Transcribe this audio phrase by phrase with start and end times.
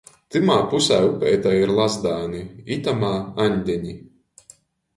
[0.35, 2.41] Tamā pusē upeitei ir Lazdāni,
[2.79, 3.15] itamā—
[3.47, 3.97] Aņdeni.